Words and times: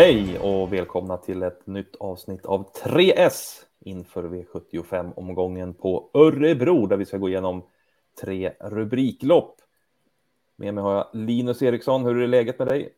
Hej 0.00 0.38
och 0.38 0.72
välkomna 0.72 1.16
till 1.16 1.42
ett 1.42 1.66
nytt 1.66 1.96
avsnitt 1.96 2.46
av 2.46 2.72
3S 2.72 3.62
inför 3.80 4.22
V75-omgången 4.22 5.74
på 5.74 6.10
Örebro 6.14 6.86
där 6.86 6.96
vi 6.96 7.06
ska 7.06 7.16
gå 7.16 7.28
igenom 7.28 7.62
tre 8.22 8.52
rubriklopp. 8.60 9.56
Med 10.56 10.74
mig 10.74 10.84
har 10.84 10.94
jag 10.94 11.06
Linus 11.12 11.62
Eriksson. 11.62 12.04
Hur 12.04 12.22
är 12.22 12.26
läget 12.26 12.58
med 12.58 12.68
dig? 12.68 12.92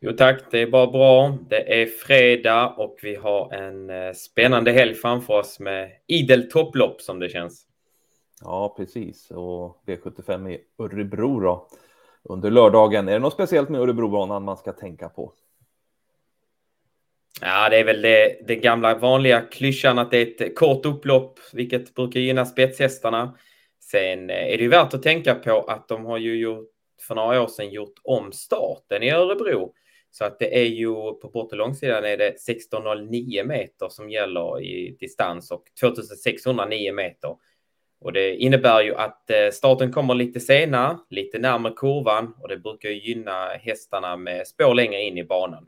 Jo 0.00 0.12
tack, 0.12 0.42
det 0.50 0.62
är 0.62 0.70
bara 0.70 0.86
bra. 0.86 1.38
Det 1.48 1.82
är 1.82 1.86
fredag 1.86 2.74
och 2.76 2.96
vi 3.02 3.14
har 3.14 3.52
en 3.52 3.90
eh, 3.90 4.12
spännande 4.12 4.72
helg 4.72 4.94
framför 4.94 5.38
oss 5.38 5.60
med 5.60 5.90
idel 6.06 6.50
topplopp 6.50 7.00
som 7.00 7.18
det 7.18 7.28
känns. 7.28 7.66
Ja, 8.40 8.74
precis. 8.76 9.30
Och 9.30 9.82
V75 9.86 10.50
i 10.50 10.60
Örebro 10.78 11.40
då 11.40 11.68
under 12.24 12.50
lördagen. 12.50 13.08
Är 13.08 13.12
det 13.12 13.18
något 13.18 13.32
speciellt 13.32 13.68
med 13.68 13.80
Örebrobanan 13.80 14.44
man 14.44 14.56
ska 14.56 14.72
tänka 14.72 15.08
på? 15.08 15.32
Ja, 17.40 17.68
det 17.68 17.76
är 17.76 17.84
väl 17.84 18.02
det, 18.02 18.36
det 18.46 18.56
gamla 18.56 18.94
vanliga 18.94 19.40
klyschan 19.40 19.98
att 19.98 20.10
det 20.10 20.18
är 20.18 20.46
ett 20.46 20.56
kort 20.56 20.86
upplopp, 20.86 21.38
vilket 21.52 21.94
brukar 21.94 22.20
gynna 22.20 22.44
spetshästarna. 22.44 23.36
Sen 23.80 24.30
eh, 24.30 24.36
är 24.36 24.56
det 24.56 24.62
ju 24.62 24.68
värt 24.68 24.94
att 24.94 25.02
tänka 25.02 25.34
på 25.34 25.60
att 25.60 25.88
de 25.88 26.04
har 26.04 26.18
ju 26.18 26.36
gjort, 26.36 26.68
för 27.00 27.14
några 27.14 27.42
år 27.42 27.46
sedan 27.46 27.70
gjort 27.70 27.94
om 28.02 28.32
starten 28.32 29.02
i 29.02 29.10
Örebro. 29.10 29.72
Så 30.10 30.24
att 30.24 30.38
det 30.38 30.58
är 30.58 30.64
ju 30.64 30.94
på 30.94 31.30
bort 31.32 31.52
och 31.52 31.58
långsidan 31.58 32.04
är 32.04 32.16
det 32.16 32.28
1609 32.28 33.44
meter 33.44 33.88
som 33.88 34.10
gäller 34.10 34.62
i 34.62 34.96
distans 35.00 35.50
och 35.50 35.64
2609 35.80 36.92
meter. 36.92 37.36
Och 38.02 38.12
det 38.12 38.34
innebär 38.34 38.82
ju 38.82 38.94
att 38.94 39.30
eh, 39.30 39.50
starten 39.52 39.92
kommer 39.92 40.14
lite 40.14 40.40
senare, 40.40 40.98
lite 41.08 41.38
närmare 41.38 41.72
kurvan 41.76 42.34
och 42.40 42.48
det 42.48 42.58
brukar 42.58 42.88
gynna 42.88 43.48
hästarna 43.48 44.16
med 44.16 44.46
spår 44.46 44.74
längre 44.74 45.00
in 45.00 45.18
i 45.18 45.24
banan. 45.24 45.66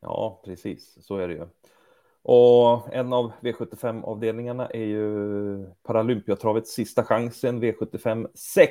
Ja, 0.00 0.42
precis, 0.44 1.06
så 1.06 1.16
är 1.16 1.28
det 1.28 1.34
ju. 1.34 1.46
Och 2.22 2.94
en 2.94 3.12
av 3.12 3.32
V75-avdelningarna 3.40 4.66
är 4.70 4.84
ju 4.84 5.66
Paralympiatravets 5.82 6.72
sista 6.72 7.04
chansen, 7.04 7.62
V75 7.62 8.28
6. 8.34 8.70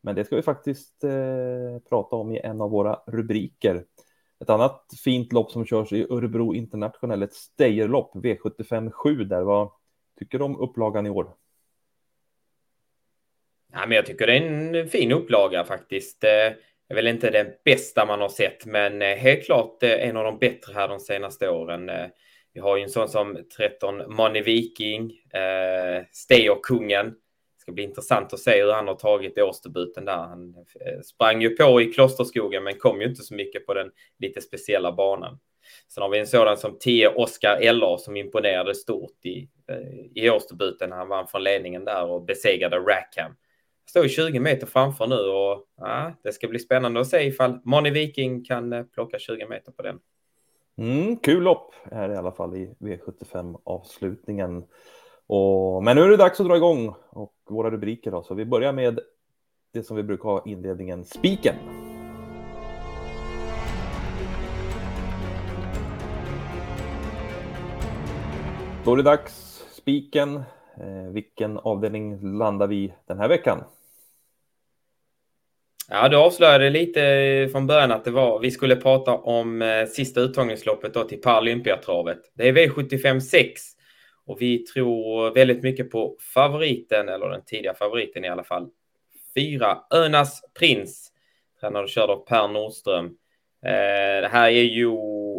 Men 0.00 0.14
det 0.14 0.24
ska 0.24 0.36
vi 0.36 0.42
faktiskt 0.42 1.04
eh, 1.04 1.78
prata 1.88 2.16
om 2.16 2.32
i 2.32 2.40
en 2.40 2.60
av 2.60 2.70
våra 2.70 3.00
rubriker. 3.06 3.84
Ett 4.40 4.50
annat 4.50 4.84
fint 5.04 5.32
lopp 5.32 5.50
som 5.50 5.64
körs 5.64 5.92
i 5.92 6.06
Örebro 6.10 6.54
International, 6.54 7.22
ett 7.22 7.34
Steyerlopp, 7.34 8.14
V75 8.14 8.90
7 8.90 9.24
där. 9.24 9.42
Vad 9.42 9.70
tycker 10.18 10.38
du 10.38 10.44
om 10.44 10.60
upplagan 10.60 11.06
i 11.06 11.10
år? 11.10 11.34
Ja, 13.72 13.86
men 13.86 13.96
jag 13.96 14.06
tycker 14.06 14.26
det 14.26 14.32
är 14.32 14.74
en 14.76 14.88
fin 14.88 15.12
upplaga 15.12 15.64
faktiskt. 15.64 16.20
Det 16.20 16.56
är 16.88 16.94
väl 16.94 17.06
inte 17.06 17.30
den 17.30 17.46
bästa 17.64 18.06
man 18.06 18.20
har 18.20 18.28
sett, 18.28 18.66
men 18.66 19.02
eh, 19.02 19.16
helt 19.16 19.44
klart 19.44 19.82
eh, 19.82 20.08
en 20.08 20.16
av 20.16 20.24
de 20.24 20.38
bättre 20.38 20.72
här 20.74 20.88
de 20.88 21.00
senaste 21.00 21.48
åren. 21.48 21.90
Vi 22.52 22.60
har 22.60 22.76
ju 22.76 22.82
en 22.82 22.88
sån 22.88 23.08
som 23.08 23.38
13 23.56 24.14
Money 24.14 24.42
Viking, 24.42 25.12
eh, 25.32 26.04
Steyer-kungen. 26.12 27.06
Det 27.06 27.60
ska 27.60 27.72
bli 27.72 27.82
intressant 27.82 28.32
att 28.32 28.40
se 28.40 28.62
hur 28.62 28.72
han 28.72 28.88
har 28.88 28.94
tagit 28.94 29.38
årsdebuten 29.38 30.04
där. 30.04 30.16
Han 30.16 30.54
sprang 31.04 31.42
ju 31.42 31.50
på 31.56 31.80
i 31.80 31.92
Klosterskogen, 31.92 32.64
men 32.64 32.78
kom 32.78 33.00
ju 33.00 33.08
inte 33.08 33.22
så 33.22 33.34
mycket 33.34 33.66
på 33.66 33.74
den 33.74 33.90
lite 34.18 34.40
speciella 34.40 34.92
banan. 34.92 35.38
Sen 35.88 36.02
har 36.02 36.08
vi 36.08 36.18
en 36.18 36.26
sådan 36.26 36.56
som 36.56 36.78
10 36.78 37.08
Oscar 37.08 37.58
Eller 37.60 37.96
som 37.96 38.16
imponerade 38.16 38.74
stort 38.74 39.24
i, 39.24 39.48
i 40.14 40.30
årsdebuten. 40.30 40.92
Han 40.92 41.08
vann 41.08 41.28
från 41.28 41.44
ledningen 41.44 41.84
där 41.84 42.04
och 42.04 42.24
besegrade 42.24 42.76
Rackham 42.76 43.36
står 43.88 44.08
20 44.08 44.40
meter 44.40 44.66
framför 44.66 45.06
nu 45.06 45.16
och 45.16 45.66
ja, 45.76 46.12
det 46.22 46.32
ska 46.32 46.48
bli 46.48 46.58
spännande 46.58 47.00
att 47.00 47.06
se 47.06 47.26
ifall 47.26 47.60
Moni 47.64 47.90
Viking 47.90 48.44
kan 48.44 48.72
eh, 48.72 48.84
plocka 48.84 49.18
20 49.18 49.46
meter 49.46 49.72
på 49.72 49.82
den. 49.82 49.98
Mm, 50.78 51.16
kul 51.16 51.42
lopp 51.42 51.74
är 51.90 52.08
det 52.08 52.14
i 52.14 52.16
alla 52.16 52.32
fall 52.32 52.56
i 52.56 52.74
V75 52.78 53.60
avslutningen. 53.64 54.64
Och, 55.26 55.84
men 55.84 55.96
nu 55.96 56.02
är 56.02 56.08
det 56.08 56.16
dags 56.16 56.40
att 56.40 56.46
dra 56.46 56.56
igång 56.56 56.94
och 57.10 57.34
våra 57.50 57.70
rubriker 57.70 58.10
då, 58.10 58.22
så 58.22 58.34
vi 58.34 58.44
börjar 58.44 58.72
med 58.72 59.00
det 59.72 59.82
som 59.82 59.96
vi 59.96 60.02
brukar 60.02 60.28
ha 60.28 60.42
inledningen, 60.46 61.04
spiken. 61.04 61.54
Då 68.84 68.92
är 68.92 68.96
det 68.96 69.02
dags, 69.02 69.64
spiken. 69.72 70.36
Eh, 70.76 71.12
vilken 71.12 71.58
avdelning 71.58 72.38
landar 72.38 72.66
vi 72.66 72.94
den 73.06 73.18
här 73.18 73.28
veckan? 73.28 73.64
Ja, 75.90 76.08
du 76.08 76.16
avslöjade 76.16 76.70
lite 76.70 77.48
från 77.52 77.66
början 77.66 77.92
att 77.92 78.04
det 78.04 78.10
var, 78.10 78.40
vi 78.40 78.50
skulle 78.50 78.76
prata 78.76 79.14
om 79.14 79.62
eh, 79.62 79.86
sista 79.86 80.20
uttagningsloppet 80.20 80.94
då 80.94 81.04
till 81.04 81.20
Paralympiatravet. 81.20 82.18
Det 82.34 82.48
är 82.48 82.52
V75 82.52 83.20
6 83.20 83.62
och 84.26 84.36
vi 84.40 84.58
tror 84.58 85.34
väldigt 85.34 85.62
mycket 85.62 85.90
på 85.90 86.16
favoriten, 86.34 87.08
eller 87.08 87.28
den 87.28 87.44
tidiga 87.44 87.74
favoriten 87.74 88.24
i 88.24 88.28
alla 88.28 88.44
fall. 88.44 88.68
Fyra, 89.34 89.78
Önas 89.94 90.40
Prins, 90.58 91.12
tränad 91.60 91.82
och 91.82 91.88
körd 91.88 92.10
av 92.10 92.26
Per 92.26 92.48
Nordström. 92.48 93.06
Eh, 93.64 94.20
det 94.22 94.28
här 94.32 94.48
är 94.48 94.62
ju, 94.62 94.90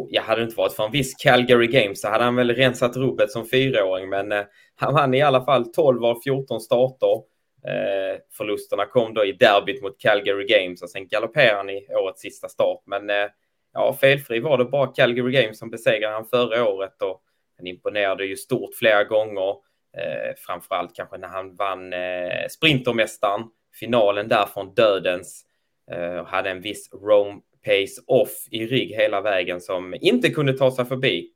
jag 0.08 0.22
hade 0.22 0.42
inte 0.42 0.56
varit 0.56 0.72
för 0.72 0.84
en 0.84 0.92
viss 0.92 1.14
Calgary 1.14 1.66
Games 1.66 2.00
så 2.00 2.08
hade 2.08 2.24
han 2.24 2.36
väl 2.36 2.50
rensat 2.50 2.96
rubbet 2.96 3.30
som 3.30 3.46
fyraåring, 3.48 4.08
men 4.08 4.32
eh, 4.32 4.44
han 4.76 4.94
vann 4.94 5.14
i 5.14 5.22
alla 5.22 5.44
fall 5.44 5.72
12 5.72 6.04
av 6.04 6.20
14 6.24 6.60
starter. 6.60 7.22
Eh, 7.64 8.18
förlusterna 8.32 8.86
kom 8.86 9.14
då 9.14 9.24
i 9.24 9.32
derbyt 9.32 9.82
mot 9.82 10.00
Calgary 10.00 10.44
Games 10.44 10.82
och 10.82 10.90
sen 10.90 11.08
galopperade 11.08 11.56
han 11.56 11.70
i 11.70 11.86
årets 11.90 12.20
sista 12.20 12.48
start. 12.48 12.82
Men 12.86 13.10
eh, 13.10 13.28
ja, 13.72 13.96
felfri 14.00 14.40
var 14.40 14.58
det 14.58 14.64
bara 14.64 14.86
Calgary 14.86 15.32
Games 15.32 15.58
som 15.58 15.70
besegrade 15.70 16.14
han 16.14 16.26
förra 16.26 16.68
året 16.68 17.02
och 17.02 17.22
han 17.56 17.66
imponerade 17.66 18.24
ju 18.24 18.36
stort 18.36 18.74
flera 18.74 19.04
gånger. 19.04 19.50
Eh, 19.96 20.34
framförallt 20.38 20.96
kanske 20.96 21.18
när 21.18 21.28
han 21.28 21.56
vann 21.56 21.92
eh, 21.92 22.48
Sprintermästaren, 22.50 23.42
finalen 23.80 24.28
där 24.28 24.46
från 24.46 24.74
dödens 24.74 25.44
eh, 25.90 26.16
och 26.16 26.26
hade 26.26 26.50
en 26.50 26.60
viss 26.60 26.92
Rome 26.92 27.40
Pace 27.64 28.02
off 28.06 28.46
i 28.50 28.66
rygg 28.66 28.94
hela 28.94 29.20
vägen 29.20 29.60
som 29.60 29.94
inte 30.00 30.30
kunde 30.30 30.52
ta 30.52 30.70
sig 30.70 30.84
förbi. 30.84 31.30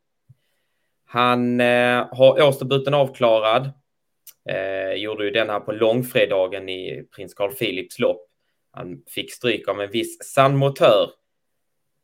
Han 1.06 1.61
eh, 1.61 2.06
har 2.11 2.43
årsdebuten 2.43 2.95
avklarad 2.95 3.71
Eh, 4.49 4.95
gjorde 4.95 5.25
ju 5.25 5.31
den 5.31 5.51
här 5.51 5.61
på 5.61 5.73
långfredagen 5.73 6.69
i 6.69 7.07
prins 7.17 7.35
Carl 7.35 7.53
Philips 7.53 7.99
lopp. 7.99 8.27
Han 8.71 9.03
fick 9.07 9.33
stryk 9.33 9.69
av 9.69 9.81
en 9.81 9.91
viss 9.91 10.19
sandmotör. 10.35 11.11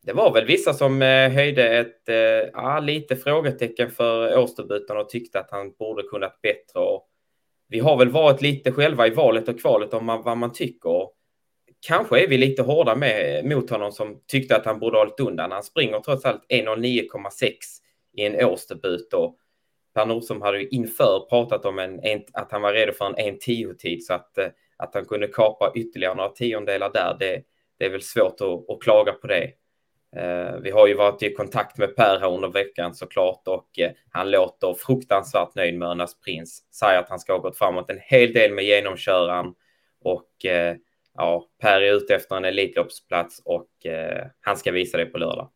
Det 0.02 0.12
var 0.12 0.32
väl 0.32 0.46
vissa 0.46 0.74
som 0.74 1.02
eh, 1.02 1.30
höjde 1.30 1.78
ett 1.78 2.08
eh, 2.08 2.64
ah, 2.64 2.80
lite 2.80 3.16
frågetecken 3.16 3.90
för 3.90 4.38
årsdebuten 4.38 4.96
och 4.96 5.08
tyckte 5.08 5.40
att 5.40 5.50
han 5.50 5.72
borde 5.78 6.02
kunnat 6.02 6.42
bättre. 6.42 6.80
Och 6.80 7.08
vi 7.68 7.78
har 7.78 7.96
väl 7.96 8.08
varit 8.08 8.42
lite 8.42 8.72
själva 8.72 9.06
i 9.06 9.10
valet 9.10 9.48
och 9.48 9.60
kvalet 9.60 9.94
om 9.94 10.06
vad 10.06 10.36
man 10.36 10.52
tycker. 10.52 11.08
Kanske 11.86 12.24
är 12.24 12.28
vi 12.28 12.38
lite 12.38 12.62
hårda 12.62 12.96
med, 12.96 13.44
mot 13.44 13.70
honom 13.70 13.92
som 13.92 14.22
tyckte 14.26 14.56
att 14.56 14.64
han 14.64 14.78
borde 14.78 14.96
ha 14.96 15.04
hållit 15.04 15.20
undan. 15.20 15.52
Han 15.52 15.62
springer 15.62 16.00
trots 16.00 16.24
allt 16.24 16.46
1.09,6 16.48 17.52
i 18.16 18.22
en 18.26 18.44
årsdebut 18.44 19.12
och 19.12 19.36
Per 20.00 20.06
Nordström 20.06 20.42
hade 20.42 20.60
ju 20.60 20.68
inför 20.68 21.26
pratat 21.28 21.64
om 21.64 21.78
en, 21.78 22.00
en, 22.04 22.22
att 22.32 22.52
han 22.52 22.62
var 22.62 22.72
redo 22.72 22.92
för 22.92 23.06
en 23.06 23.14
1.10-tid 23.14 24.04
så 24.04 24.14
att, 24.14 24.38
eh, 24.38 24.46
att 24.76 24.94
han 24.94 25.04
kunde 25.04 25.26
kapa 25.26 25.72
ytterligare 25.74 26.14
några 26.14 26.28
tiondelar 26.28 26.90
där, 26.92 27.16
det, 27.18 27.42
det 27.78 27.84
är 27.84 27.90
väl 27.90 28.02
svårt 28.02 28.40
att, 28.40 28.70
att 28.70 28.82
klaga 28.82 29.12
på 29.12 29.26
det. 29.26 29.52
Eh, 30.16 30.56
vi 30.62 30.70
har 30.70 30.86
ju 30.86 30.94
varit 30.94 31.22
i 31.22 31.34
kontakt 31.34 31.78
med 31.78 31.96
Per 31.96 32.18
här 32.20 32.34
under 32.34 32.48
veckan 32.48 32.94
såklart 32.94 33.48
och 33.48 33.78
eh, 33.78 33.90
han 34.10 34.30
låter 34.30 34.74
fruktansvärt 34.74 35.54
nöjd 35.54 35.78
med 35.78 35.88
Örnas 35.88 36.20
Prins. 36.20 36.74
Säger 36.74 36.98
att 36.98 37.08
han 37.08 37.18
ska 37.18 37.32
ha 37.32 37.40
gått 37.40 37.58
framåt 37.58 37.90
en 37.90 38.00
hel 38.02 38.32
del 38.32 38.52
med 38.52 38.64
genomköraren 38.64 39.54
och 40.04 40.30
ja, 41.14 41.48
Per 41.62 41.80
är 41.80 41.94
ute 41.94 42.14
efter 42.14 42.36
en 42.36 42.44
Elitloppsplats 42.44 43.42
och 43.44 43.70
han 44.40 44.56
ska 44.56 44.72
visa 44.72 44.98
det 44.98 45.06
på 45.06 45.18
lördag. 45.18 45.50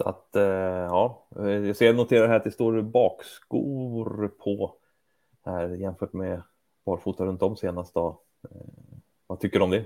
Så 0.00 0.08
att 0.08 0.36
eh, 0.36 0.42
ja, 0.42 1.26
jag 1.36 1.76
ser 1.76 1.92
noterar 1.92 2.28
här 2.28 2.36
att 2.36 2.44
det 2.44 2.50
står 2.50 2.82
bakskor 2.82 4.28
på 4.28 4.74
här 5.46 5.68
jämfört 5.68 6.12
med 6.12 6.42
barfota 6.86 7.24
runt 7.24 7.42
om 7.42 7.56
senast. 7.56 7.94
Då. 7.94 8.22
Eh, 8.44 8.96
vad 9.26 9.40
tycker 9.40 9.58
du 9.58 9.64
om 9.64 9.70
det? 9.70 9.84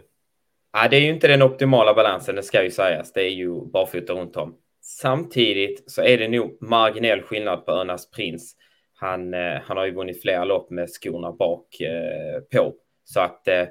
Ja, 0.72 0.88
det 0.88 0.96
är 0.96 1.00
ju 1.00 1.08
inte 1.08 1.28
den 1.28 1.42
optimala 1.42 1.94
balansen, 1.94 2.34
det 2.34 2.42
ska 2.42 2.62
ju 2.62 2.70
sägas. 2.70 3.12
Det 3.12 3.20
är 3.20 3.30
ju 3.30 3.60
barfota 3.60 4.12
runt 4.12 4.36
om. 4.36 4.56
Samtidigt 4.80 5.90
så 5.90 6.02
är 6.02 6.18
det 6.18 6.28
nog 6.28 6.58
marginell 6.60 7.22
skillnad 7.22 7.66
på 7.66 7.72
Önas 7.72 8.10
Prins. 8.10 8.56
Han, 8.94 9.34
eh, 9.34 9.60
han 9.62 9.76
har 9.76 9.84
ju 9.84 9.94
vunnit 9.94 10.22
flera 10.22 10.44
lopp 10.44 10.70
med 10.70 10.90
skorna 10.90 11.32
bak 11.32 11.80
eh, 11.80 12.40
på. 12.58 12.74
Så 13.04 13.20
att 13.20 13.48
eh, 13.48 13.64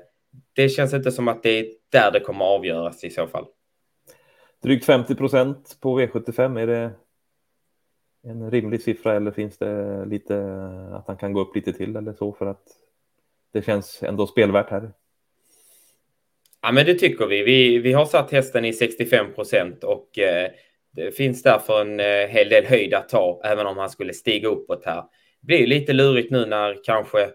det 0.54 0.70
känns 0.70 0.94
inte 0.94 1.12
som 1.12 1.28
att 1.28 1.44
det 1.44 1.60
är 1.60 1.66
där 1.92 2.12
det 2.12 2.20
kommer 2.20 2.46
avgöras 2.46 3.04
i 3.04 3.10
så 3.10 3.28
fall. 3.28 3.46
Drygt 4.64 4.86
50 4.86 5.16
procent 5.16 5.78
på 5.82 6.00
V75, 6.00 6.60
är 6.60 6.68
det 6.68 6.92
en 8.24 8.52
rimlig 8.52 8.82
siffra 8.82 9.16
eller 9.16 9.32
finns 9.32 9.58
det 9.58 10.06
lite 10.06 10.36
att 10.94 11.08
han 11.08 11.18
kan 11.18 11.34
gå 11.34 11.42
upp 11.42 11.56
lite 11.56 11.74
till 11.74 11.96
eller 11.96 12.14
så 12.14 12.34
för 12.34 12.46
att 12.46 12.64
det 13.54 13.66
känns 13.66 14.04
ändå 14.04 14.28
spelvärt 14.28 14.70
här? 14.70 14.92
Ja, 16.62 16.72
men 16.72 16.86
det 16.86 16.94
tycker 16.94 17.26
vi. 17.26 17.44
Vi, 17.44 17.80
vi 17.80 17.94
har 17.94 18.06
satt 18.06 18.32
hästen 18.32 18.66
i 18.66 18.74
65 18.74 19.34
procent 19.34 19.84
och 19.84 20.20
eh, 20.20 20.52
det 20.92 21.12
finns 21.12 21.44
därför 21.44 21.82
en 21.82 22.00
eh, 22.00 22.28
hel 22.28 22.50
del 22.50 22.66
höjd 22.66 22.94
att 22.94 23.10
ta, 23.10 23.42
även 23.44 23.68
om 23.68 23.78
han 23.78 23.90
skulle 23.90 24.14
stiga 24.14 24.48
uppåt 24.48 24.86
här. 24.86 25.04
Det 25.42 25.48
blir 25.48 25.68
lite 25.68 25.94
lurigt 25.94 26.32
nu 26.32 26.46
när 26.46 26.84
kanske 26.84 27.30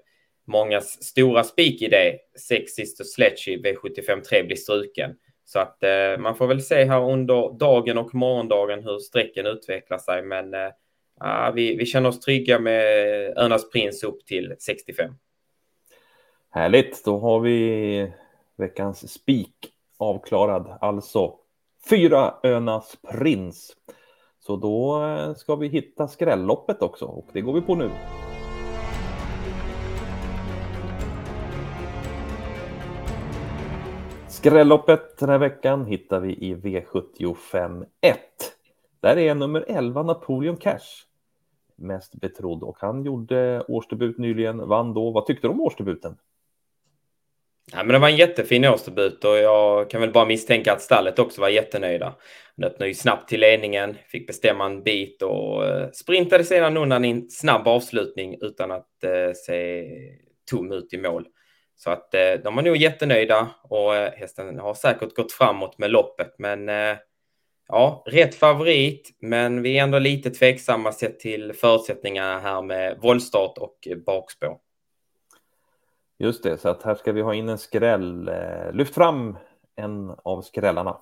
mångas 0.47 1.05
stora 1.05 1.45
spikidé, 1.45 2.19
Sexist 2.49 3.01
och 3.01 3.07
i 3.47 3.57
V75 3.57 4.21
3 4.21 4.43
blir 4.43 4.57
struken. 4.57 5.15
Så 5.49 5.59
att 5.59 5.83
eh, 5.83 6.19
man 6.19 6.35
får 6.35 6.47
väl 6.47 6.63
se 6.63 6.85
här 6.85 7.11
under 7.11 7.59
dagen 7.59 7.99
och 7.99 8.15
morgondagen 8.15 8.85
hur 8.85 8.99
strecken 8.99 9.47
utvecklar 9.47 9.99
sig. 9.99 10.23
Men 10.23 10.55
eh, 10.55 11.53
vi, 11.55 11.77
vi 11.77 11.87
känner 11.87 12.09
oss 12.09 12.21
trygga 12.21 12.59
med 12.59 12.85
Önas 13.39 13.71
Prins 13.71 14.05
upp 14.05 14.27
till 14.27 14.55
65. 14.59 15.15
Härligt, 16.51 17.05
då 17.05 17.19
har 17.19 17.41
vi 17.41 18.13
veckans 18.57 19.13
spik 19.13 19.55
avklarad. 19.99 20.79
Alltså 20.81 21.35
fyra 21.91 22.35
Önas 22.43 22.97
Prins. 23.11 23.77
Så 24.41 24.57
då 24.57 25.05
eh, 25.05 25.35
ska 25.35 25.57
vi 25.57 25.69
hitta 25.69 26.09
skrälloppet 26.09 26.83
också 26.83 27.05
och 27.05 27.27
det 27.33 27.41
går 27.41 27.53
vi 27.53 27.61
på 27.61 27.75
nu. 27.75 27.91
Skrälloppet 34.39 35.19
den 35.19 35.29
här 35.29 35.39
veckan 35.39 35.87
hittar 35.87 36.21
vi 36.21 36.33
i 36.33 36.55
V75 36.55 37.85
1. 38.01 38.19
Där 39.01 39.19
är 39.19 39.35
nummer 39.35 39.65
11 39.69 40.03
Napoleon 40.03 40.57
Cash 40.57 41.05
mest 41.77 42.15
betrodd 42.21 42.63
och 42.63 42.77
han 42.81 43.05
gjorde 43.05 43.65
årsdebut 43.69 44.19
nyligen, 44.19 44.69
vann 44.69 44.95
då. 44.95 45.11
Vad 45.11 45.27
tyckte 45.27 45.47
du 45.47 45.51
om 45.51 45.61
årsdebuten? 45.61 46.17
Ja, 47.73 47.79
men 47.79 47.89
det 47.89 47.99
var 47.99 48.09
en 48.09 48.17
jättefin 48.17 48.65
årsdebut 48.65 49.25
och 49.25 49.37
jag 49.39 49.91
kan 49.91 50.01
väl 50.01 50.13
bara 50.13 50.25
misstänka 50.25 50.73
att 50.73 50.83
stallet 50.83 51.19
också 51.19 51.41
var 51.41 51.49
jättenöjda. 51.49 52.15
Han 52.57 52.65
öppnade 52.65 52.89
ju 52.89 52.95
snabbt 52.95 53.29
till 53.29 53.41
ledningen, 53.41 53.97
fick 54.09 54.27
bestämma 54.27 54.67
en 54.67 54.83
bit 54.83 55.23
och 55.23 55.67
eh, 55.67 55.91
sprintade 55.91 56.45
sedan 56.45 56.77
undan 56.77 57.05
i 57.05 57.11
en 57.11 57.31
snabb 57.31 57.69
avslutning 57.69 58.37
utan 58.41 58.71
att 58.71 59.05
eh, 59.05 59.33
se 59.35 59.87
tom 60.51 60.73
ut 60.73 60.93
i 60.93 60.99
mål. 60.99 61.27
Så 61.79 61.91
att 61.91 62.15
eh, 62.15 62.33
de 62.45 62.57
var 62.57 62.63
nog 62.63 62.77
jättenöjda 62.77 63.49
och 63.63 63.97
eh, 63.97 64.13
hästen 64.13 64.59
har 64.59 64.75
säkert 64.75 65.15
gått 65.15 65.33
framåt 65.33 65.79
med 65.79 65.91
loppet. 65.91 66.35
Men 66.39 66.69
eh, 66.69 66.97
ja, 67.69 68.05
rätt 68.07 68.35
favorit, 68.35 69.17
men 69.21 69.63
vi 69.63 69.79
är 69.79 69.83
ändå 69.83 69.99
lite 69.99 70.31
tveksamma 70.31 70.93
sett 70.93 71.21
till 71.21 71.53
förutsättningarna 71.53 72.39
här 72.39 72.63
med 72.63 72.99
våldstart 73.01 73.59
och 73.59 73.89
bakspår. 74.07 74.59
Just 76.19 76.43
det, 76.43 76.59
så 76.59 76.69
att 76.69 76.83
här 76.83 76.95
ska 76.95 77.13
vi 77.13 77.21
ha 77.21 77.35
in 77.35 77.49
en 77.49 77.59
skräll. 77.59 78.31
Lyft 78.73 78.95
fram 78.95 79.39
en 79.77 80.15
av 80.25 80.43
skrällarna. 80.43 80.97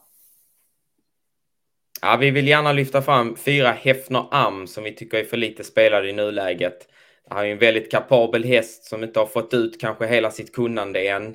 Ja, 2.03 2.17
vi 2.17 2.31
vill 2.31 2.49
gärna 2.49 2.73
lyfta 2.73 3.03
fram 3.03 3.37
fyra 3.37 3.73
Hefner 3.73 4.27
Am 4.31 4.67
som 4.67 4.85
vi 4.85 4.95
tycker 4.95 5.19
är 5.19 5.25
för 5.25 5.37
lite 5.37 5.65
spelade 5.65 6.09
i 6.09 6.13
nuläget. 6.13 6.89
Han 7.31 7.47
är 7.47 7.51
en 7.51 7.59
väldigt 7.59 7.91
kapabel 7.91 8.45
häst 8.45 8.85
som 8.85 9.05
inte 9.05 9.19
har 9.19 9.27
fått 9.27 9.55
ut 9.55 9.81
kanske 9.81 10.07
hela 10.07 10.31
sitt 10.31 10.55
kunnande 10.55 11.09
än. 11.09 11.35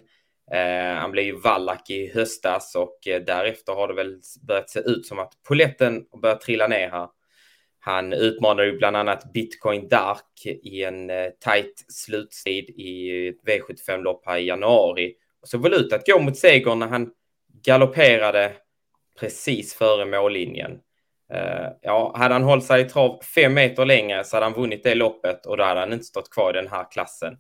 Eh, 0.52 0.96
han 0.96 1.12
blev 1.12 1.26
ju 1.26 1.40
vallack 1.40 1.90
i 1.90 2.12
höstas 2.14 2.76
och 2.76 3.08
eh, 3.08 3.22
därefter 3.22 3.74
har 3.74 3.88
det 3.88 3.94
väl 3.94 4.20
börjat 4.48 4.70
se 4.70 4.80
ut 4.80 5.06
som 5.06 5.20
att 5.20 5.34
poletten 5.48 6.04
börjar 6.22 6.36
trilla 6.36 6.68
ner 6.68 6.90
här. 6.90 7.08
Han 7.80 8.14
utmanade 8.14 8.68
ju 8.68 8.78
bland 8.78 8.98
annat 8.98 9.34
Bitcoin 9.34 9.88
Dark 9.88 10.46
i 10.46 10.84
en 10.84 11.10
eh, 11.10 11.30
tight 11.40 11.86
slutstid 11.88 12.70
i 12.70 13.28
ett 13.28 13.44
V75-lopp 13.48 14.24
här 14.26 14.38
i 14.38 14.48
januari. 14.48 15.14
Och 15.42 15.48
så 15.48 15.58
väl 15.58 15.74
ut 15.74 15.94
att 15.94 16.06
gå 16.06 16.20
mot 16.20 16.38
seger 16.38 16.76
när 16.76 16.88
han 16.88 17.12
galopperade 17.64 18.52
precis 19.20 19.74
före 19.74 20.06
mållinjen. 20.06 20.72
Uh, 21.34 21.70
ja, 21.82 22.14
hade 22.16 22.34
han 22.34 22.44
hållit 22.44 22.66
sig 22.66 22.82
i 22.82 22.90
trav 22.90 23.22
fem 23.36 23.54
meter 23.54 23.86
längre 23.86 24.24
så 24.24 24.36
hade 24.36 24.46
han 24.46 24.54
vunnit 24.54 24.84
det 24.84 24.96
loppet 24.96 25.46
och 25.46 25.58
då 25.58 25.64
hade 25.64 25.80
han 25.80 25.94
inte 25.94 26.06
stått 26.06 26.30
kvar 26.30 26.50
i 26.50 26.54
den 26.54 26.68
här 26.68 26.92
klassen. 26.92 27.38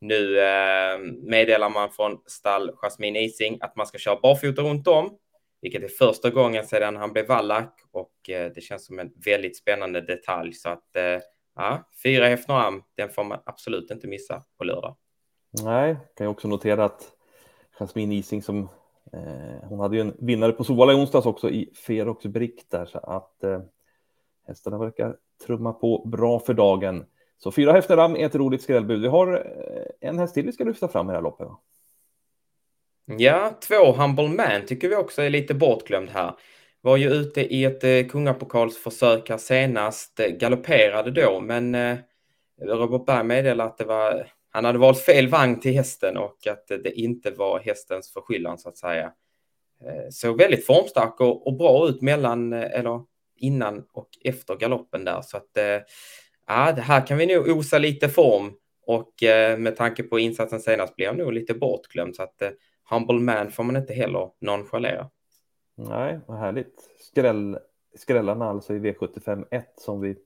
Nu 0.00 0.36
uh, 0.36 0.98
meddelar 1.22 1.70
man 1.70 1.90
från 1.90 2.18
stall 2.26 2.70
Jasmin 2.76 3.16
Ising 3.16 3.58
att 3.60 3.76
man 3.76 3.86
ska 3.86 3.98
köra 3.98 4.20
barfota 4.20 4.62
runt 4.62 4.86
om 4.88 5.18
vilket 5.62 5.82
är 5.82 5.88
första 5.88 6.30
gången 6.30 6.66
sedan 6.66 6.96
han 6.96 7.12
blev 7.12 7.26
vallack 7.26 7.80
och 7.92 8.30
eh, 8.30 8.52
det 8.54 8.60
känns 8.60 8.86
som 8.86 8.98
en 8.98 9.12
väldigt 9.24 9.56
spännande 9.56 10.00
detalj. 10.00 10.52
Så 10.52 10.68
att 10.68 10.96
eh, 10.96 11.20
ja, 11.56 11.88
fyra 12.02 12.26
Hefneram, 12.26 12.82
den 12.96 13.08
får 13.08 13.24
man 13.24 13.38
absolut 13.46 13.90
inte 13.90 14.06
missa 14.06 14.42
på 14.58 14.64
lördag. 14.64 14.96
Nej, 15.62 15.96
kan 16.16 16.24
jag 16.24 16.30
också 16.30 16.48
notera 16.48 16.84
att 16.84 17.12
Jasmin 17.78 18.12
Ising 18.12 18.42
som 18.42 18.68
eh, 19.12 19.68
hon 19.68 19.80
hade 19.80 19.96
ju 19.96 20.00
en 20.00 20.16
vinnare 20.18 20.52
på 20.52 20.64
Solvalla 20.64 20.92
i 20.92 20.96
onsdags 20.96 21.26
också 21.26 21.50
i 21.50 21.70
Ferox 21.86 22.26
Brick 22.26 22.70
där 22.70 22.86
så 22.86 22.98
att 22.98 23.44
eh, 23.44 23.60
hästarna 24.46 24.78
verkar 24.78 25.16
trumma 25.46 25.72
på 25.72 26.04
bra 26.04 26.38
för 26.38 26.54
dagen. 26.54 27.04
Så 27.38 27.52
fyra 27.52 27.72
Hefneram 27.72 28.16
är 28.16 28.26
ett 28.26 28.34
roligt 28.34 28.62
skrällbud. 28.62 29.00
Vi 29.00 29.08
har 29.08 29.34
eh, 29.34 30.08
en 30.08 30.18
häst 30.18 30.34
till 30.34 30.46
vi 30.46 30.52
ska 30.52 30.64
lyfta 30.64 30.88
fram 30.88 31.06
i 31.06 31.10
det 31.10 31.16
här 31.16 31.22
loppet. 31.22 31.46
Va? 31.46 31.58
Ja, 33.18 33.58
två 33.68 33.92
Humble 33.92 34.28
Man 34.28 34.66
tycker 34.66 34.88
vi 34.88 34.96
också 34.96 35.22
är 35.22 35.30
lite 35.30 35.54
bortglömd 35.54 36.08
här. 36.10 36.34
Var 36.80 36.96
ju 36.96 37.10
ute 37.10 37.40
i 37.40 37.64
ett 37.64 37.84
eh, 37.84 38.06
kungapokalsförsök 38.06 39.30
här 39.30 39.38
senast, 39.38 40.20
eh, 40.20 40.26
galopperade 40.26 41.10
då, 41.10 41.40
men 41.40 41.74
eh, 41.74 41.96
Robert 42.62 43.06
Berg 43.06 43.24
meddelade 43.24 43.70
att 43.70 43.78
det 43.78 43.84
var, 43.84 44.26
han 44.50 44.64
hade 44.64 44.78
valt 44.78 44.98
fel 44.98 45.28
vagn 45.28 45.60
till 45.60 45.72
hästen 45.74 46.16
och 46.16 46.46
att 46.46 46.66
det 46.68 46.92
inte 46.92 47.30
var 47.30 47.60
hästens 47.60 48.12
förskyllan 48.12 48.58
så 48.58 48.68
att 48.68 48.78
säga. 48.78 49.12
Eh, 49.84 50.08
såg 50.10 50.38
väldigt 50.38 50.66
formstark 50.66 51.20
och, 51.20 51.46
och, 51.46 51.56
bra 51.56 51.88
ut 51.88 52.02
mellan, 52.02 52.52
eh, 52.52 52.78
eller 52.78 53.02
innan 53.36 53.84
och 53.92 54.08
efter 54.24 54.56
galoppen 54.56 55.04
där, 55.04 55.22
så 55.22 55.36
att 55.36 55.50
ja, 56.46 56.72
det 56.72 56.82
här 56.82 57.06
kan 57.06 57.18
vi 57.18 57.26
nog 57.26 57.48
osa 57.48 57.78
lite 57.78 58.08
form 58.08 58.52
och 58.86 59.12
med 59.58 59.76
tanke 59.76 60.02
på 60.02 60.18
insatsen 60.18 60.60
senast 60.60 60.96
blir 60.96 61.06
han 61.06 61.16
nog 61.16 61.32
lite 61.32 61.54
bortglömd 61.54 62.16
så 62.16 62.22
att 62.22 62.42
Humble 62.90 63.20
Man 63.20 63.50
får 63.50 63.64
man 63.64 63.76
inte 63.76 63.94
heller 63.94 64.30
nonchalera. 64.40 65.10
Nej, 65.76 66.20
vad 66.26 66.38
härligt. 66.38 66.74
Skräll, 67.00 67.58
skrällarna 67.96 68.44
alltså 68.44 68.74
i 68.74 68.78
V75 68.78 69.44
1 69.50 69.72
som 69.76 70.00
vi 70.00 70.16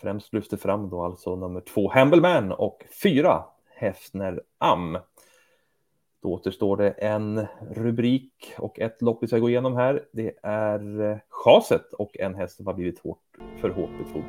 främst 0.00 0.32
lyfter 0.32 0.56
fram 0.56 0.90
då 0.90 1.04
alltså 1.04 1.36
nummer 1.36 1.60
två 1.60 1.92
Humble 1.94 2.20
Man 2.20 2.52
och 2.52 2.84
fyra 3.02 3.44
Hefner 3.82 4.42
Am. 4.58 4.98
Då 6.22 6.32
återstår 6.32 6.76
det 6.76 6.90
en 6.90 7.46
rubrik 7.70 8.54
och 8.58 8.80
ett 8.80 9.02
lopp 9.02 9.22
vi 9.22 9.26
ska 9.26 9.38
gå 9.38 9.48
igenom 9.48 9.76
här. 9.76 10.04
Det 10.12 10.38
är 10.42 11.10
eh, 11.10 11.18
chaset 11.28 11.92
och 11.92 12.18
en 12.18 12.34
häst 12.34 12.56
som 12.56 12.66
har 12.66 12.74
blivit 12.74 12.98
hårt, 12.98 13.38
för 13.60 13.70
hårt 13.70 13.90
betrodd. 13.98 14.24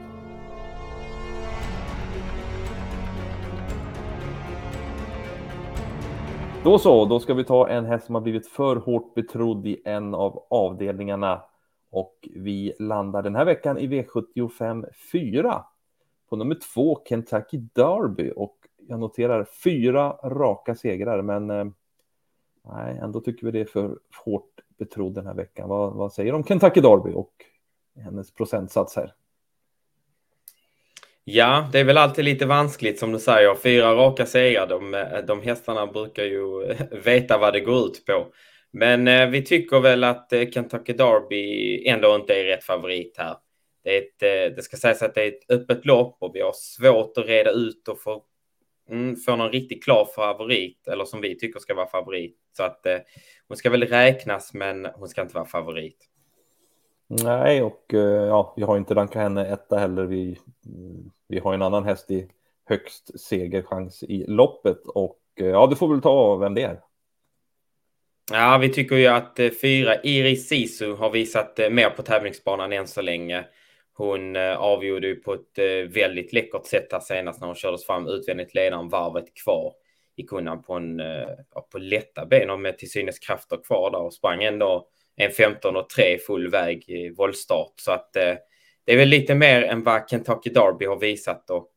Då 6.63 6.79
så, 6.79 7.05
då 7.05 7.19
ska 7.19 7.33
vi 7.33 7.43
ta 7.43 7.69
en 7.69 7.86
häst 7.86 8.05
som 8.05 8.15
har 8.15 8.22
blivit 8.22 8.48
för 8.48 8.75
hårt 8.75 9.13
betrodd 9.13 9.67
i 9.67 9.81
en 9.86 10.13
av 10.13 10.45
avdelningarna 10.50 11.41
och 11.91 12.29
vi 12.36 12.74
landar 12.79 13.22
den 13.22 13.36
här 13.36 13.45
veckan 13.45 13.77
i 13.77 13.88
V75 13.88 14.86
4 15.12 15.63
på 16.29 16.36
nummer 16.36 16.57
två 16.74 17.01
Kentucky 17.10 17.57
Derby 17.57 18.31
och 18.36 18.62
jag 18.87 18.99
noterar 18.99 19.47
fyra 19.63 20.09
raka 20.23 20.75
segrar, 20.75 21.21
men 21.21 21.49
eh, 21.49 21.65
nej, 22.65 22.97
ändå 22.97 23.19
tycker 23.19 23.45
vi 23.45 23.51
det 23.51 23.59
är 23.59 23.65
för 23.65 23.97
hårt 24.25 24.49
betrodd 24.79 25.13
den 25.13 25.27
här 25.27 25.33
veckan. 25.33 25.69
Vad, 25.69 25.93
vad 25.93 26.13
säger 26.13 26.31
du 26.31 26.35
om 26.35 26.43
Kentucky 26.43 26.81
Derby 26.81 27.13
och 27.13 27.33
hennes 28.03 28.33
procentsats 28.33 28.95
här? 28.95 29.13
Ja, 31.23 31.69
det 31.71 31.79
är 31.79 31.83
väl 31.83 31.97
alltid 31.97 32.25
lite 32.25 32.45
vanskligt 32.45 32.99
som 32.99 33.11
du 33.11 33.19
säger. 33.19 33.55
Fyra 33.55 33.95
raka 33.95 34.25
segrar, 34.25 34.67
de, 34.67 35.05
de 35.27 35.41
hästarna 35.41 35.87
brukar 35.87 36.23
ju 36.23 36.75
veta 37.03 37.37
vad 37.37 37.53
det 37.53 37.59
går 37.59 37.85
ut 37.85 38.05
på. 38.05 38.27
Men 38.73 39.07
eh, 39.07 39.29
vi 39.29 39.45
tycker 39.45 39.79
väl 39.79 40.03
att 40.03 40.33
eh, 40.33 40.49
Kentucky 40.49 40.93
Derby 40.93 41.87
ändå 41.87 42.15
inte 42.15 42.33
är 42.33 42.43
rätt 42.43 42.63
favorit 42.63 43.15
här. 43.17 43.35
Det, 43.83 43.97
är 43.97 44.01
ett, 44.01 44.23
eh, 44.23 44.55
det 44.55 44.61
ska 44.61 44.77
sägas 44.77 45.01
att 45.01 45.15
det 45.15 45.23
är 45.23 45.27
ett 45.27 45.51
öppet 45.51 45.85
lopp 45.85 46.17
och 46.19 46.35
vi 46.35 46.41
har 46.41 46.53
svårt 46.55 47.17
att 47.17 47.27
reda 47.27 47.51
ut 47.51 47.87
och 47.87 48.01
få, 48.01 48.23
mm, 48.89 49.15
få 49.15 49.35
någon 49.35 49.51
riktigt 49.51 49.83
klar 49.83 50.07
favorit, 50.15 50.87
eller 50.87 51.05
som 51.05 51.21
vi 51.21 51.39
tycker 51.39 51.59
ska 51.59 51.73
vara 51.73 51.87
favorit. 51.87 52.37
Så 52.57 52.63
att 52.63 52.85
eh, 52.85 52.97
hon 53.47 53.57
ska 53.57 53.69
väl 53.69 53.83
räknas, 53.83 54.53
men 54.53 54.85
hon 54.85 55.07
ska 55.07 55.21
inte 55.21 55.35
vara 55.35 55.45
favorit. 55.45 56.09
Nej, 57.07 57.61
och 57.61 57.93
eh, 57.93 57.99
ja, 57.99 58.53
vi 58.57 58.63
har 58.63 58.77
inte 58.77 58.93
rankat 58.93 59.21
henne 59.21 59.45
etta 59.45 59.77
heller. 59.77 60.03
Vi, 60.03 60.37
vi 61.27 61.39
har 61.39 61.53
en 61.53 61.61
annan 61.61 61.83
häst 61.83 62.11
i 62.11 62.27
högst 62.65 63.19
segerchans 63.19 64.03
i 64.03 64.25
loppet 64.27 64.87
och 64.87 65.19
eh, 65.39 65.45
ja, 65.45 65.67
du 65.67 65.75
får 65.75 65.87
väl 65.87 66.01
ta 66.01 66.35
vem 66.35 66.53
det 66.53 66.61
är. 66.61 66.79
Ja, 68.31 68.57
vi 68.57 68.69
tycker 68.69 68.95
ju 68.95 69.07
att 69.07 69.39
eh, 69.39 69.49
fyra 69.61 70.01
Iris 70.03 70.47
Sisu 70.47 70.93
har 70.93 71.09
visat 71.09 71.59
mer 71.71 71.89
på 71.89 72.01
tävlingsbanan 72.01 72.73
än 72.73 72.87
så 72.87 73.01
länge. 73.01 73.45
Hon 73.95 74.35
eh, 74.35 74.57
avgjorde 74.57 75.07
ju 75.07 75.15
på 75.15 75.33
ett 75.33 75.57
eh, 75.57 75.93
väldigt 75.93 76.33
läckert 76.33 76.65
sätt 76.65 76.88
här 76.91 77.00
senast 77.00 77.39
när 77.39 77.47
hon 77.47 77.55
kördes 77.55 77.85
fram 77.85 78.07
utvändigt 78.07 78.53
ledaren 78.53 78.89
varvet 78.89 79.33
kvar. 79.43 79.73
gick 80.15 80.31
undan 80.31 80.63
på, 80.63 80.73
en, 80.73 81.00
eh, 81.00 81.27
på 81.71 81.77
lätta 81.77 82.25
ben 82.25 82.50
och 82.50 82.59
med 82.59 82.77
till 82.77 82.91
synes 82.91 83.19
krafter 83.19 83.63
kvar 83.63 83.91
där 83.91 84.01
och 84.01 84.13
sprang 84.13 84.43
ändå 84.43 84.88
en 85.15 85.31
15 85.31 85.75
och 85.75 85.89
3 85.89 86.17
full 86.17 86.50
väg 86.50 86.89
i 86.89 87.09
voltstart. 87.09 87.73
Så 87.75 87.91
att 87.91 88.13
det 88.85 88.93
är 88.93 88.97
väl 88.97 89.09
lite 89.09 89.35
mer 89.35 89.62
än 89.62 89.83
vad 89.83 90.09
Kentucky 90.09 90.50
Derby 90.50 90.85
har 90.85 91.00
visat 91.00 91.50
och 91.50 91.71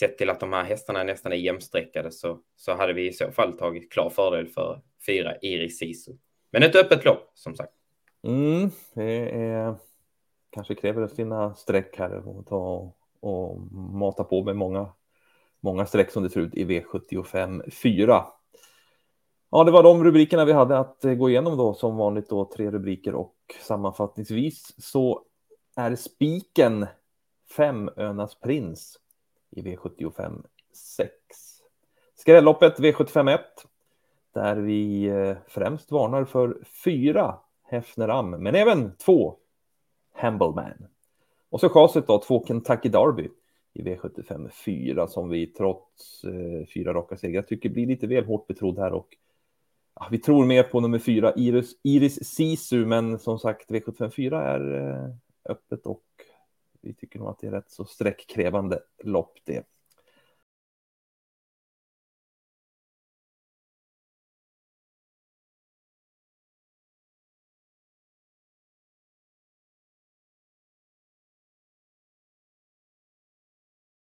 sett 0.00 0.18
till 0.18 0.30
att 0.30 0.40
de 0.40 0.52
här 0.52 0.64
hästarna 0.64 1.02
nästan 1.02 1.32
är 1.32 1.36
jämsträckade 1.36 2.10
så, 2.10 2.38
så 2.56 2.74
hade 2.74 2.92
vi 2.92 3.08
i 3.08 3.12
så 3.12 3.30
fall 3.30 3.58
tagit 3.58 3.92
klar 3.92 4.10
fördel 4.10 4.46
för 4.46 4.80
fyra 5.06 5.36
Iris 5.42 5.78
Sisu. 5.78 6.12
Men 6.50 6.62
ett 6.62 6.76
öppet 6.76 7.04
lopp 7.04 7.30
som 7.34 7.54
sagt. 7.54 7.72
Mm, 8.24 8.70
det 8.94 9.30
är, 9.30 9.74
kanske 10.58 10.74
kräver 10.74 11.06
sina 11.06 11.54
streck 11.54 11.98
här 11.98 12.28
och 12.28 12.46
ta 12.46 12.92
och 13.20 13.60
mata 13.72 14.24
på 14.24 14.44
med 14.44 14.56
många, 14.56 14.88
många 15.60 15.86
streck 15.86 16.10
som 16.10 16.22
det 16.22 16.30
ser 16.30 16.40
ut 16.40 16.54
i 16.54 16.64
V75 16.64 17.70
4. 17.70 18.24
Ja, 19.50 19.64
det 19.64 19.70
var 19.70 19.82
de 19.82 20.04
rubrikerna 20.04 20.44
vi 20.44 20.52
hade 20.52 20.78
att 20.78 21.04
eh, 21.04 21.14
gå 21.14 21.30
igenom 21.30 21.56
då 21.56 21.74
som 21.74 21.96
vanligt 21.96 22.28
då 22.28 22.44
tre 22.44 22.70
rubriker 22.70 23.14
och 23.14 23.34
sammanfattningsvis 23.62 24.74
så 24.78 25.22
är 25.76 25.96
spiken 25.96 26.86
fem 27.56 27.90
Önas 27.96 28.40
prins 28.40 28.98
i 29.50 29.62
V75 29.62 30.44
6. 30.96 31.12
Skrälloppet 32.14 32.78
V75 32.78 33.34
1 33.34 33.40
där 34.34 34.56
vi 34.56 35.04
eh, 35.04 35.36
främst 35.48 35.90
varnar 35.90 36.24
för 36.24 36.58
fyra 36.84 37.38
Hefner 37.62 38.08
Am, 38.08 38.30
men 38.30 38.54
även 38.54 38.96
två 38.96 39.36
Hambleman. 40.18 40.86
Och 41.50 41.60
så 41.60 41.68
chaset 41.68 42.06
då, 42.06 42.18
två 42.18 42.44
Kentucky 42.46 42.88
Derby 42.88 43.28
i 43.72 43.82
V75 43.82 44.48
4 44.48 45.06
som 45.06 45.28
vi 45.28 45.46
trots 45.46 46.24
eh, 46.24 46.66
fyra 46.74 46.94
raka 46.94 47.16
segrar 47.16 47.42
tycker 47.42 47.68
blir 47.68 47.86
lite 47.86 48.06
väl 48.06 48.24
hårt 48.24 48.46
betrodd 48.46 48.78
här 48.78 48.92
och 48.92 49.08
ja, 49.94 50.08
vi 50.10 50.18
tror 50.18 50.46
mer 50.46 50.62
på 50.62 50.80
nummer 50.80 50.98
fyra 50.98 51.32
Iris, 51.36 51.72
Iris 51.82 52.24
Sisu, 52.24 52.86
men 52.86 53.18
som 53.18 53.38
sagt 53.38 53.70
V75 53.70 54.10
4 54.10 54.42
är 54.42 54.74
eh, 54.74 55.14
öppet 55.44 55.86
och 55.86 56.04
vi 56.80 56.94
tycker 56.94 57.18
nog 57.18 57.28
att 57.28 57.38
det 57.38 57.46
är 57.46 57.50
rätt 57.50 57.70
så 57.70 57.84
sträckkrävande 57.84 58.80
lopp 59.04 59.38
det. 59.44 59.66